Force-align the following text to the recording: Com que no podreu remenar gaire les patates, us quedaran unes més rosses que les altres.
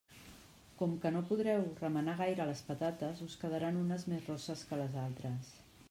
Com 0.79 0.95
que 1.03 1.11
no 1.17 1.21
podreu 1.31 1.67
remenar 1.83 2.17
gaire 2.23 2.49
les 2.53 2.65
patates, 2.71 3.23
us 3.29 3.37
quedaran 3.45 3.79
unes 3.85 4.11
més 4.15 4.29
rosses 4.33 4.69
que 4.73 4.83
les 4.85 4.99
altres. 5.09 5.59